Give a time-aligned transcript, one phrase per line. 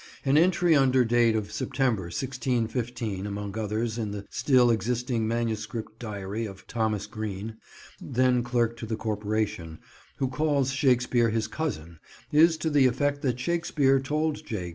[0.25, 6.47] An entry under date of September 1615 among others in the still existing manuscript diary
[6.47, 7.57] of Thomas Greene,
[8.01, 9.77] then clerk to the corporation,
[10.17, 11.99] who calls Shakespeare his cousin,
[12.31, 14.69] is to the effect that Shakespeare told J.